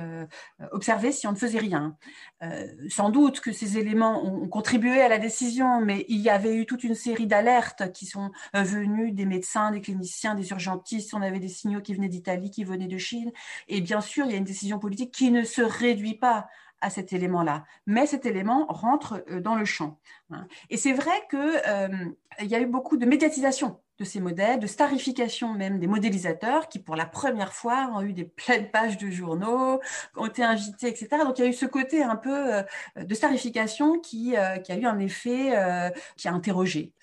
observer 0.71 1.11
si 1.11 1.27
on 1.27 1.31
ne 1.31 1.37
faisait 1.37 1.59
rien. 1.59 1.97
Euh, 2.43 2.67
sans 2.89 3.09
doute 3.09 3.39
que 3.39 3.51
ces 3.51 3.77
éléments 3.79 4.23
ont, 4.23 4.47
contribué 4.47 5.01
à 5.01 5.07
la 5.07 5.17
décision, 5.17 5.81
mais 5.81 6.05
il 6.07 6.19
y 6.19 6.29
avait 6.29 6.55
eu 6.55 6.65
toute 6.65 6.83
une 6.83 6.93
série 6.93 7.25
d'alertes 7.25 7.91
qui 7.93 8.05
sont 8.05 8.31
euh, 8.55 8.63
venues 8.63 9.11
des 9.11 9.25
médecins, 9.25 9.71
des 9.71 9.81
cliniciens, 9.81 10.35
des 10.35 10.49
urgentistes. 10.49 11.13
On 11.13 11.21
avait 11.21 11.39
des 11.39 11.47
signaux 11.47 11.81
qui 11.81 11.95
venaient 11.95 12.09
d'Italie, 12.09 12.51
qui 12.51 12.63
venaient 12.63 12.87
de 12.87 12.97
Chine. 12.97 13.31
Et 13.67 13.81
bien 13.81 14.01
sûr, 14.01 14.25
il 14.25 14.31
y 14.31 14.35
a 14.35 14.37
une 14.37 14.43
décision 14.43 14.79
politique 14.79 15.11
qui 15.11 15.31
ne 15.31 15.43
se 15.43 15.61
réduit 15.61 16.15
pas 16.15 16.47
à 16.79 16.91
cet 16.91 17.11
élément-là. 17.11 17.65
Mais 17.87 18.05
cet 18.05 18.27
élément 18.27 18.67
rentre 18.69 19.23
dans 19.41 19.55
le 19.55 19.65
champ. 19.65 19.99
Hein. 20.29 20.47
Et 20.69 20.77
c'est 20.77 20.93
vrai 20.93 21.27
qu'il 21.31 22.47
y 22.49 22.55
a 22.55 22.59
eu 22.59 22.67
beaucoup 22.67 22.97
de 22.97 23.05
médiatisation 23.07 23.79
de 23.99 24.03
ces 24.03 24.19
modèles, 24.19 24.59
de 24.59 24.67
starification 24.67 25.53
même 25.53 25.79
des 25.79 25.87
modélisateurs 25.87 26.67
qui, 26.69 26.79
pour 26.79 26.95
la 26.95 27.05
première 27.05 27.53
fois, 27.53 27.91
ont 27.95 28.01
eu 28.01 28.13
des 28.13 28.25
pleines 28.25 28.69
pages 28.69 28.97
de 28.97 29.09
journaux, 29.09 29.79
ont 30.15 30.25
été 30.27 30.43
invités, 30.43 30.87
etc. 30.87 31.09
Donc, 31.23 31.39
il 31.39 31.43
y 31.43 31.47
a 31.47 31.49
eu 31.49 31.53
ce 31.53 31.65
côté 31.65 32.03
un 32.03 32.15
peu 32.15 32.53
euh, 32.55 32.63
de 32.97 33.13
starification 33.15 33.99
qui, 33.99 34.35
euh, 34.37 34.57
qui 34.57 34.71
a 34.71 34.77
eu 34.77 34.85
un 34.85 34.99
effet 34.99 35.57
euh, 35.57 35.89
qui 36.15 36.27
a 36.27 36.33
interrogé. 36.33 36.93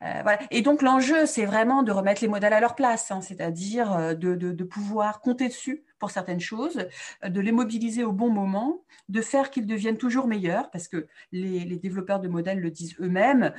voilà. 0.00 0.38
Et 0.50 0.62
donc, 0.62 0.82
l'enjeu, 0.82 1.26
c'est 1.26 1.44
vraiment 1.44 1.82
de 1.82 1.92
remettre 1.92 2.22
les 2.22 2.28
modèles 2.28 2.54
à 2.54 2.60
leur 2.60 2.74
place, 2.74 3.10
hein, 3.10 3.20
c'est-à-dire 3.20 4.16
de, 4.16 4.34
de, 4.34 4.52
de 4.52 4.64
pouvoir 4.64 5.20
compter 5.20 5.48
dessus 5.48 5.84
certaines 6.08 6.40
choses, 6.40 6.86
de 7.26 7.40
les 7.40 7.52
mobiliser 7.52 8.04
au 8.04 8.12
bon 8.12 8.30
moment, 8.30 8.84
de 9.08 9.20
faire 9.20 9.50
qu'ils 9.50 9.66
deviennent 9.66 9.98
toujours 9.98 10.26
meilleurs, 10.26 10.70
parce 10.70 10.88
que 10.88 11.08
les, 11.32 11.64
développeurs 11.76 12.20
de 12.20 12.28
modèles 12.28 12.60
le 12.60 12.70
disent 12.70 12.94
eux-mêmes, 13.00 13.52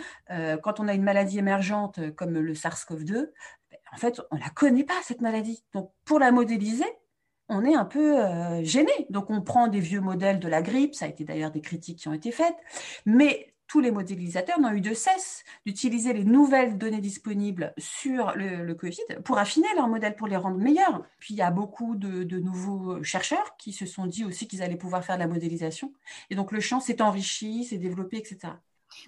quand 0.64 0.80
on 0.80 0.88
a 0.88 0.94
une 0.94 1.04
maladie 1.04 1.40
émergente 1.40 2.00
comme 2.16 2.40
le 2.40 2.54
SARS-CoV-2, 2.54 3.30
en 3.94 3.98
fait, 3.98 4.22
on 4.32 4.36
ne 4.36 4.42
la 4.42 4.50
connaît 4.50 4.84
pas, 4.84 5.00
cette 5.04 5.22
maladie. 5.22 5.64
Donc, 5.74 5.92
pour 6.06 6.20
la 6.20 6.32
modéliser, 6.32 6.86
on 7.50 7.66
est 7.66 7.76
un 7.76 7.86
peu 7.86 8.20
euh, 8.20 8.64
gêné. 8.64 8.92
Donc, 9.10 9.30
on 9.30 9.42
prend 9.42 9.68
des 9.68 9.82
vieux 9.82 10.00
modèles 10.00 10.40
de 10.40 10.48
la 10.48 10.62
grippe, 10.62 10.96
ça 10.96 11.06
a 11.06 11.08
été 11.10 11.26
d'ailleurs 11.26 11.52
des 11.52 11.62
critiques 11.62 12.00
qui 12.00 12.08
ont 12.08 12.14
été 12.14 12.32
faites, 12.32 12.56
mais 13.06 13.51
tous 13.72 13.80
les 13.80 13.92
modélisateurs 13.92 14.60
n'ont 14.60 14.74
eu 14.74 14.82
de 14.82 14.94
cesse 14.94 15.46
d'utiliser 15.66 16.12
les 16.12 16.26
nouvelles 16.26 16.78
données 16.78 17.00
disponibles 17.00 17.74
sur 17.78 18.34
le, 18.36 18.74
Covid 18.74 18.98
pour 19.24 19.38
affiner 19.38 19.70
leurs 19.78 19.88
modèles, 19.88 20.18
pour 20.18 20.28
les 20.28 20.36
rendre 20.36 20.58
meilleurs. 20.58 21.06
Puis 21.20 21.36
il 21.36 21.38
y 21.38 21.42
a 21.42 21.52
beaucoup 21.52 21.96
de, 21.96 22.38
nouveaux 22.38 23.02
chercheurs 23.02 23.56
qui 23.56 23.72
se 23.72 23.86
sont 23.86 24.08
dit 24.08 24.26
aussi 24.26 24.46
qu'ils 24.50 24.62
allaient 24.62 24.76
pouvoir 24.76 25.06
faire 25.06 25.16
de 25.16 25.22
la 25.22 25.28
modélisation. 25.28 25.94
Et 26.30 26.36
donc 26.36 26.52
le 26.52 26.60
champ 26.60 26.82
s'est 26.82 27.02
enrichi, 27.02 27.64
s'est 27.64 27.78
développé, 27.78 28.18
etc. 28.18 28.56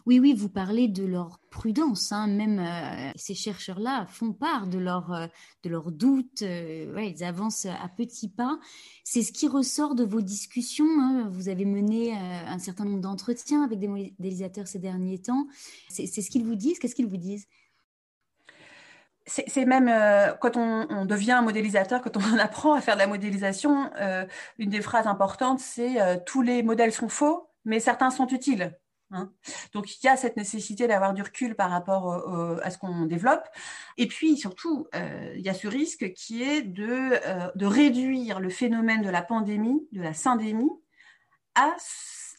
Oui, 0.06 0.20
oui, 0.20 0.34
vous 0.34 0.50
parlez 0.50 0.88
de 0.88 1.06
leur 1.06 1.40
prudence. 1.50 2.12
Hein. 2.12 2.28
Même 2.28 2.60
euh, 2.60 3.12
ces 3.16 3.36
chercheurs-là 3.36 4.06
font 4.08 4.34
part 4.34 4.68
de, 4.68 4.80
euh, 4.80 5.28
leurs 5.66 5.92
doutes. 5.92 6.42
Euh, 6.42 7.02
ils 7.02 7.24
avancent 7.24 7.66
à 7.66 7.90
petits 7.96 8.30
pas. 8.30 8.60
C'est 9.04 9.22
ce 9.22 9.32
qui 9.32 9.48
ressort 9.48 9.96
de 9.96 10.04
vos 10.04 10.22
discussions. 10.22 10.88
Hein. 11.00 11.28
Vous 11.32 11.50
avez 11.50 11.66
mené 11.66 12.14
un 12.14 12.60
certain 12.60 12.86
nombre 12.86 13.02
d'entretiens 13.02 13.64
avec 13.64 13.80
des 13.80 13.88
modélisateurs 13.88 14.68
ces 14.68 14.80
derniers 14.80 15.20
temps. 15.20 15.48
C'est 15.90 16.08
ce 16.08 16.30
qu'ils 16.30 16.46
vous 16.46 16.56
disent? 16.56 16.80
Qu'est-ce 16.80 16.96
qu'ils 16.96 17.08
vous 17.08 17.18
disent? 17.18 17.48
C'est 19.26 19.66
même 19.66 19.90
quand 20.42 20.58
on, 20.58 21.06
devient 21.06 21.32
un 21.32 21.42
modélisateur, 21.42 22.02
quand 22.02 22.18
on 22.18 22.38
apprend 22.40 22.74
à 22.74 22.82
faire 22.82 22.96
de 22.96 23.00
la 23.00 23.08
modélisation, 23.08 23.90
une 24.58 24.70
des 24.70 24.82
phrases 24.82 25.08
importantes, 25.08 25.60
c'est 25.60 26.24
tous 26.26 26.42
les 26.42 26.62
modèles 26.62 26.92
sont 26.92 27.08
faux, 27.08 27.48
mais 27.64 27.80
certains 27.80 28.10
sont 28.10 28.28
utiles. 28.28 28.78
Hein. 29.14 29.32
Donc 29.74 29.96
il 29.96 30.06
y 30.06 30.10
a 30.10 30.18
cette 30.18 30.38
nécessité 30.38 30.88
d'avoir 30.88 31.14
du 31.14 31.22
recul 31.22 31.56
par 31.56 31.70
rapport 31.70 32.14
à 32.64 32.70
ce 32.70 32.78
qu'on 32.78 33.06
développe. 33.06 33.48
Et 33.98 34.08
puis 34.08 34.38
surtout, 34.38 34.88
euh, 34.96 35.34
il 35.36 35.42
y 35.42 35.50
a 35.50 35.54
ce 35.54 35.68
risque 35.68 36.14
qui 36.14 36.44
est 36.44 36.62
de, 36.62 37.20
euh, 37.26 37.52
de 37.56 37.66
réduire 37.66 38.40
le 38.40 38.50
phénomène 38.50 39.02
de 39.02 39.10
la 39.10 39.22
pandémie, 39.22 39.88
de 39.92 40.02
la 40.02 40.14
syndémie, 40.14 40.72
à 41.56 41.76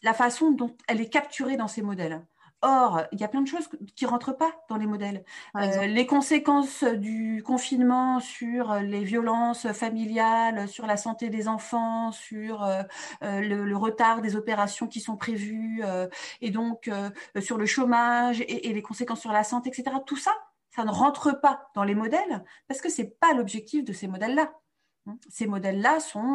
la 0.03 0.15
façon 0.15 0.51
dont 0.51 0.77
elle 0.89 1.01
est 1.01 1.09
capturée 1.09 1.57
dans 1.57 1.69
ces 1.69 1.83
modèles. 1.83 2.23
Or, 2.67 3.03
il 3.13 3.21
y 3.21 3.25
a 3.25 3.29
plein 3.29 3.43
de 3.43 3.47
choses 3.47 3.69
qui 3.95 4.07
rentrent 4.07 4.35
pas 4.35 4.51
dans 4.71 4.79
les 4.79 4.87
modèles. 4.87 5.23
Euh, 5.55 5.87
les 5.87 6.07
conséquences 6.07 6.83
du 6.83 7.43
confinement 7.45 8.21
sur 8.21 8.77
les 8.77 9.05
violences 9.05 9.71
familiales, 9.73 10.67
sur 10.67 10.87
la 10.87 10.97
santé 10.97 11.29
des 11.29 11.47
enfants, 11.47 12.11
sur 12.11 12.65
euh, 12.65 12.83
euh, 13.23 13.43
le, 13.43 13.77
retard 13.77 14.23
des 14.23 14.35
opérations 14.35 14.87
qui 14.87 15.01
sont 15.01 15.19
prévues, 15.19 15.83
et 16.41 16.51
donc 16.51 16.91
sur 17.39 17.59
le 17.59 17.67
chômage 17.67 18.41
et, 18.41 18.71
et, 18.71 18.73
les 18.73 18.83
conséquences 18.83 19.21
sur 19.21 19.33
la 19.33 19.45
santé, 19.45 19.69
etc. 19.69 19.97
Tout 20.07 20.17
ça, 20.17 20.33
ça 20.71 20.85
ne 20.85 20.91
rentre 20.91 21.39
pas 21.39 21.69
dans 21.75 21.85
les 21.85 21.95
modèles 21.95 22.45
parce 22.67 22.81
que 22.81 22.89
c'est 22.89 23.19
pas 23.21 23.35
l'objectif 23.35 23.85
de 23.85 23.93
ces 23.93 24.07
modèles-là. 24.07 24.55
Ces 25.29 25.47
modèles-là 25.47 26.01
sont 26.01 26.35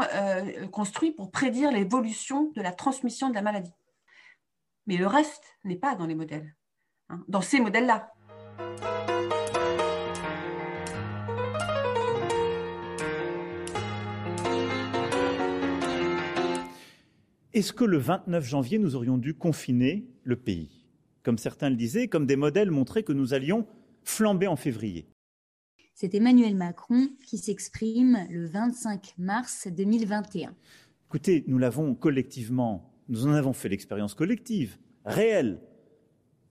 construits 0.71 1.12
pour 1.12 1.31
prédire 1.31 1.71
l'évolution 1.71 2.51
de 2.55 2.62
la 2.62 2.71
transmission 2.71 3.29
de 3.29 3.33
la 3.33 3.41
maladie 3.41 3.74
mais 4.89 4.98
le 4.98 5.05
reste 5.05 5.43
n'est 5.65 5.75
pas 5.75 5.93
dans 5.93 6.08
les 6.08 6.15
modèles, 6.15 6.55
hein, 7.10 7.24
dans 7.27 7.41
ces 7.41 7.60
modèles-là. 7.60 8.12
Est-ce 17.53 17.72
que 17.72 17.84
le 17.84 17.98
29 18.00 18.43
janvier, 18.43 18.79
nous 18.79 18.96
aurions 18.96 19.19
dû 19.19 19.36
confiner 19.36 20.08
le 20.24 20.38
pays? 20.38 20.88
Comme 21.22 21.38
certains 21.38 21.69
le 21.69 21.75
disaient, 21.75 22.08
comme 22.08 22.25
des 22.25 22.36
modèles 22.36 22.72
montraient 22.72 23.03
que 23.03 23.13
nous 23.13 23.36
allions 23.36 23.67
flamber 24.03 24.48
en 24.48 24.55
février. 24.55 25.05
C'est 25.93 26.15
Emmanuel 26.15 26.55
Macron 26.55 27.10
qui 27.27 27.38
s'exprime 27.38 28.25
le 28.31 28.48
25 28.48 29.13
mars 29.19 29.67
2021. 29.67 30.55
Écoutez, 31.10 31.43
nous 31.46 31.60
l'avons 31.60 31.93
collectivement 31.93 32.89
nous 33.10 33.28
en 33.28 33.34
avons 33.34 33.54
fait 33.54 33.70
l'expérience 33.70 34.13
collective, 34.13 34.78
réelle. 35.04 35.60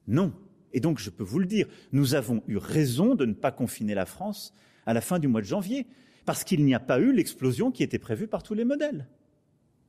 Non. 0.07 0.33
Et 0.73 0.81
donc, 0.81 0.99
je 0.99 1.11
peux 1.11 1.25
vous 1.25 1.39
le 1.39 1.47
dire, 1.47 1.67
nous 1.93 2.15
avons 2.15 2.43
eu 2.47 2.57
raison 2.57 3.15
de 3.15 3.25
ne 3.25 3.33
pas 3.33 3.53
confiner 3.53 3.95
la 3.95 4.07
France 4.07 4.53
à 4.85 4.93
la 4.93 5.01
fin 5.01 5.19
du 5.19 5.29
mois 5.29 5.41
de 5.41 5.47
janvier, 5.47 5.87
parce 6.27 6.45
qu'il 6.45 6.65
n'y 6.65 6.75
a 6.75 6.81
pas 6.81 7.01
eu 7.01 7.13
l'explosion 7.13 7.71
qui 7.71 7.83
était 7.83 7.99
prévue 7.99 8.27
par 8.27 8.43
tous 8.43 8.55
les 8.55 8.65
modèles. 8.65 9.07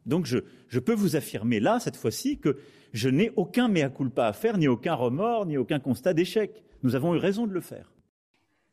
Donc, 0.05 0.25
je, 0.25 0.79
peux 0.79 0.93
vous 0.93 1.15
affirmer 1.15 1.59
là, 1.59 1.79
cette 1.79 1.97
fois-ci, 1.97 2.39
que 2.39 2.57
je 2.93 3.09
n'ai 3.09 3.31
aucun 3.35 3.67
mea 3.67 3.89
culpa 3.89 4.27
à 4.27 4.33
faire, 4.33 4.57
ni 4.57 4.67
aucun 4.67 4.93
remords, 4.93 5.45
ni 5.45 5.57
aucun 5.57 5.79
constat 5.79 6.13
d'échec. 6.13 6.63
Nous 6.83 6.95
avons 6.95 7.13
eu 7.15 7.17
raison 7.17 7.45
de 7.45 7.53
le 7.53 7.61
faire. 7.61 7.91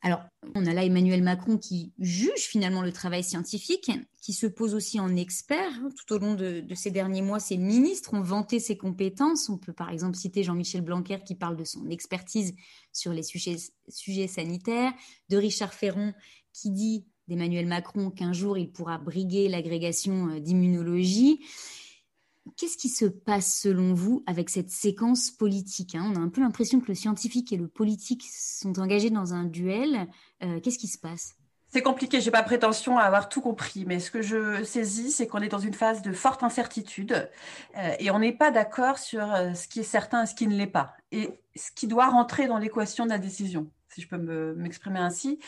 Alors, 0.06 0.22
on 0.54 0.64
a 0.66 0.72
là 0.72 0.84
Emmanuel 0.84 1.20
Macron 1.20 1.58
qui 1.58 1.92
juge 1.98 2.42
finalement 2.42 2.82
le 2.82 2.92
travail 2.92 3.24
scientifique, 3.24 3.90
qui 4.22 4.34
se 4.34 4.46
pose 4.46 4.76
aussi 4.76 5.00
en 5.00 5.16
expert. 5.16 5.72
Tout 5.96 6.14
au 6.14 6.18
long 6.18 6.34
de, 6.34 6.64
ces 6.76 6.92
derniers 6.92 7.22
mois, 7.22 7.40
ses 7.40 7.56
ministres 7.56 8.14
ont 8.14 8.20
vanté 8.20 8.60
ses 8.60 8.76
compétences. 8.76 9.48
On 9.48 9.58
peut 9.58 9.72
par 9.72 9.90
exemple 9.90 10.16
citer 10.16 10.44
Jean-Michel 10.44 10.82
Blanquer 10.82 11.18
qui 11.26 11.34
parle 11.34 11.56
de 11.56 11.64
son 11.64 11.90
expertise 11.90 12.54
sur 12.92 13.12
les 13.12 13.24
sujets, 13.24 13.56
sujets 13.88 14.28
sanitaires, 14.28 14.92
de 15.28 15.38
Richard 15.38 15.74
Ferron 15.74 16.14
qui 16.52 16.70
dit 16.70 17.04
d'Emmanuel 17.26 17.66
Macron 17.66 18.12
qu'un 18.12 18.32
jour 18.32 18.56
il 18.56 18.70
pourra 18.70 18.98
briguer 18.98 19.48
l'agrégation 19.48 20.28
euh, 20.28 20.38
d'immunologie. 20.38 21.40
Qu'est-ce 22.56 22.76
qui 22.76 22.88
se 22.88 23.06
passe 23.06 23.60
selon 23.60 23.94
vous 23.94 24.22
avec 24.26 24.50
cette 24.50 24.70
séquence 24.70 25.30
politique 25.30 25.94
hein? 25.94 26.12
On 26.14 26.16
a 26.16 26.20
un 26.20 26.28
peu 26.28 26.40
l'impression 26.40 26.80
que 26.80 26.86
le 26.88 26.94
scientifique 26.94 27.52
et 27.52 27.56
le 27.56 27.68
politique 27.68 28.24
sont 28.30 28.78
engagés 28.78 29.10
dans 29.10 29.34
un 29.34 29.44
duel. 29.44 30.06
Euh, 30.42 30.60
qu'est-ce 30.60 30.78
qui 30.78 30.88
se 30.88 30.98
passe? 30.98 31.34
C'est 31.68 31.82
compliqué, 31.82 32.20
j'ai 32.20 32.30
pas 32.30 32.44
prétention 32.44 32.96
à 32.96 33.02
avoir 33.02 33.28
tout 33.28 33.40
compris, 33.40 33.84
mais 33.84 33.98
ce 33.98 34.10
que 34.10 34.22
je 34.22 34.62
saisis, 34.62 35.10
c'est 35.10 35.26
qu'on 35.26 35.42
est 35.42 35.48
dans 35.48 35.58
une 35.58 35.74
phase 35.74 36.00
de 36.00 36.12
forte 36.12 36.42
incertitude 36.42 37.28
euh, 37.76 37.90
et 37.98 38.10
on 38.10 38.20
n'est 38.20 38.32
pas 38.32 38.50
d'accord 38.50 38.98
sur 38.98 39.34
euh, 39.34 39.52
ce 39.52 39.66
qui 39.66 39.80
est 39.80 39.82
certain 39.82 40.22
et 40.22 40.26
ce 40.26 40.34
qui 40.34 40.46
ne 40.46 40.54
l'est 40.54 40.68
pas, 40.68 40.94
et 41.10 41.28
ce 41.56 41.72
qui 41.72 41.88
doit 41.88 42.06
rentrer 42.06 42.46
dans 42.46 42.58
l'équation 42.58 43.04
de 43.04 43.10
la 43.10 43.18
décision 43.18 43.70
si 43.96 44.02
je 44.02 44.08
peux 44.08 44.18
m'exprimer 44.56 44.98
ainsi. 44.98 45.38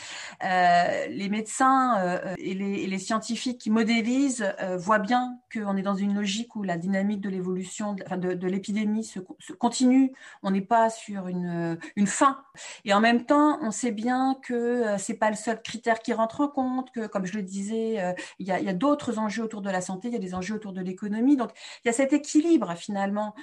Euh, 0.43 1.05
les 1.07 1.29
médecins 1.29 1.99
euh, 1.99 2.33
et, 2.39 2.55
les, 2.55 2.97
scientifiques 2.97 3.59
qui 3.59 3.69
modélisent 3.69 4.51
euh, 4.59 4.75
voient 4.75 4.97
bien 4.97 5.37
qu'on 5.53 5.77
est 5.77 5.83
dans 5.83 5.95
une 5.95 6.15
logique 6.15 6.55
où 6.55 6.63
la 6.63 6.75
dynamique 6.75 7.21
de 7.21 7.29
l'évolution, 7.29 7.93
de, 7.93 8.33
de, 8.33 8.47
l'épidémie 8.47 9.03
se, 9.03 9.19
continue. 9.53 10.13
On 10.41 10.49
n'est 10.49 10.61
pas 10.61 10.89
sur 10.89 11.27
une, 11.27 11.77
une, 11.95 12.07
fin. 12.07 12.41
Et 12.85 12.93
en 12.93 12.99
même 12.99 13.25
temps, 13.25 13.59
on 13.61 13.69
sait 13.69 13.91
bien 13.91 14.35
que 14.41 14.97
c'est 14.97 15.13
pas 15.13 15.29
le 15.29 15.35
seul 15.35 15.61
critère 15.61 15.99
qui 15.99 16.11
rentre 16.11 16.41
en 16.41 16.47
compte, 16.47 16.91
que 16.91 17.05
comme 17.05 17.27
je 17.27 17.37
le 17.37 17.43
disais, 17.43 18.15
il 18.39 18.47
y 18.47 18.51
a 18.51 18.73
d'autres 18.73 19.19
enjeux 19.19 19.43
autour 19.43 19.61
de 19.61 19.69
la 19.69 19.81
santé, 19.81 20.07
il 20.07 20.13
y 20.13 20.17
a 20.17 20.19
des 20.19 20.33
enjeux 20.33 20.55
autour 20.55 20.73
de 20.73 20.81
l'économie. 20.81 21.37
Donc 21.37 21.51
il 21.85 21.87
y 21.87 21.89
a 21.89 21.93
cet 21.93 22.13
équilibre 22.13 22.73
finalement 22.75 23.35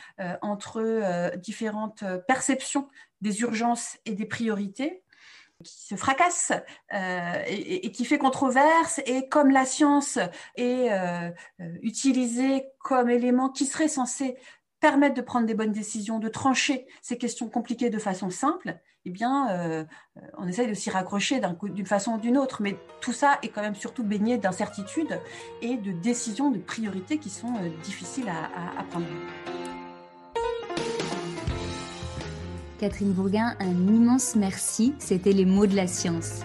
entre 0.43 1.37
différentes 1.37 2.03
perceptions 2.27 2.89
des 3.21 3.41
urgences 3.41 3.99
et 4.05 4.13
des 4.13 4.27
priorités 4.27 5.03
qui 5.65 5.87
se 5.87 5.97
fracasse 5.97 6.53
euh, 6.93 7.43
et, 7.47 7.91
qui 7.93 8.05
fait 8.05 8.19
controverse 8.19 9.01
et 9.07 9.29
comme 9.29 9.51
la 9.51 9.65
science 9.65 10.19
est 10.57 10.93
euh, 10.93 11.31
utilisée 11.83 12.67
comme 12.79 13.09
élément 13.09 13.49
qui 13.49 13.67
serait 13.67 13.89
censé 13.89 14.37
permettre 14.81 15.15
de 15.15 15.23
prendre 15.23 15.47
des 15.47 15.55
bonnes 15.55 15.73
décisions, 15.73 16.19
de 16.19 16.29
trancher 16.29 16.87
ces 17.01 17.17
questions 17.17 17.49
compliquées 17.49 17.89
de 17.89 17.99
façon 17.99 18.29
simple, 18.29 18.79
eh 19.07 19.11
bien, 19.11 19.51
euh, 19.51 19.85
on 20.37 20.47
essaye 20.47 20.69
de 20.69 20.75
s'y 20.75 20.91
raccrocher 20.91 21.41
d'une 21.63 21.87
façon 21.87 22.15
ou 22.15 22.19
d'une 22.19 22.37
autre. 22.37 22.61
Mais 22.61 22.77
tout 23.01 23.13
ça 23.13 23.39
est 23.43 23.49
quand 23.49 23.63
même 23.63 23.75
surtout 23.75 24.03
baigné 24.03 24.37
d'incertitudes 24.37 25.19
et 25.63 25.77
de 25.77 25.93
décisions, 25.93 26.51
de 26.51 26.59
priorités 26.59 27.19
qui 27.19 27.31
sont 27.31 27.55
difficiles 27.83 28.29
à 28.29 28.83
prendre. 28.91 29.07
Catherine 32.79 33.13
Bourguin, 33.13 33.55
un 33.61 33.95
immense 33.95 34.37
merci. 34.37 34.95
C'était 34.99 35.33
les 35.33 35.45
mots 35.45 35.67
de 35.67 35.75
la 35.75 35.87
science. 35.87 36.41